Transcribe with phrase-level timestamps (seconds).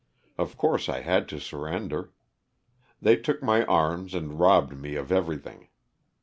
[0.35, 2.11] Of course I had to surrender.
[2.99, 5.67] They took my arms and robbed me of everything.